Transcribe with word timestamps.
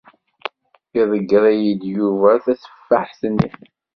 Iḍeyyeṛ-iyi-d 1.01 1.83
Yuba 1.95 2.31
tateffaḥt-nni. 2.43 3.49